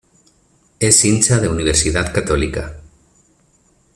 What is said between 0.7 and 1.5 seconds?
Es hincha de